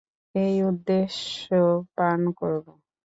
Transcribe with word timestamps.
এই 0.35 0.55
উদ্দেশ্যে 0.63 1.59
পান 1.95 2.19
করবো। 2.39 2.71